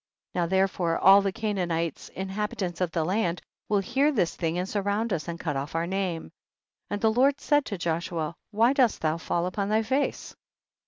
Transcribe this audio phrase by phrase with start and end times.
[0.33, 4.67] Now therefore all the Canaan ites, inhabitants of the land, will hear this thing, and
[4.67, 6.31] surround us and cut off our name.
[6.89, 6.89] 32.
[6.89, 10.35] And the Lord said to Joshua, why dost thou fall upon thy face